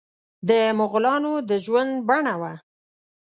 د 0.49 0.51
مغولانو 0.79 1.33
د 1.49 1.51
ژوند 1.65 1.91
بڼه 2.07 2.35
وه. 2.41 2.53